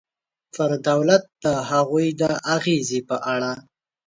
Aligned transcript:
پر 0.53 0.71
دولت 0.89 1.23
د 1.43 1.45
هغوی 1.71 2.07
د 2.21 2.23
اغېزې 2.55 2.99
په 3.09 3.17
اړه. 3.33 3.51